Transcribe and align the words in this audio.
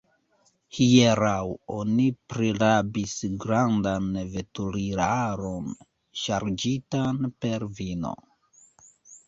Hieraŭ 0.75 1.43
oni 1.79 2.05
prirabis 2.33 3.13
grandan 3.45 4.09
veturilaron, 4.37 5.71
ŝarĝitan 6.25 7.25
per 7.47 7.71
vino. 7.83 8.19